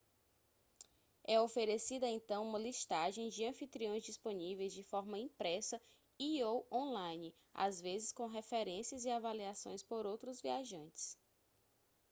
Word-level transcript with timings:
é 1.27 1.39
oferecida 1.39 2.07
então 2.07 2.41
uma 2.43 2.57
listagem 2.57 3.29
de 3.29 3.45
anfitriões 3.45 4.03
disponíveis 4.03 4.73
de 4.73 4.81
forma 4.83 5.19
impressa 5.19 5.79
e/ou 6.17 6.65
online 6.71 7.35
às 7.53 7.79
vezes 7.79 8.11
com 8.11 8.25
referências 8.25 9.05
e 9.05 9.11
avaliações 9.11 9.83
por 9.83 10.07
outros 10.07 10.41
viajantes 10.41 11.15